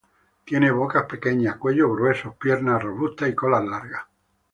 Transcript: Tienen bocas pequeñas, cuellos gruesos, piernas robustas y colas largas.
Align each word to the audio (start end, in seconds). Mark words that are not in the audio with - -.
Tienen 0.45 0.75
bocas 0.75 1.03
pequeñas, 1.05 1.57
cuellos 1.57 1.87
gruesos, 1.91 2.33
piernas 2.41 2.81
robustas 2.81 3.29
y 3.29 3.35
colas 3.35 3.63
largas. 3.63 4.07